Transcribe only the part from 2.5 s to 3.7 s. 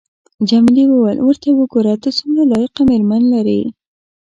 لایقه مېرمن لرې.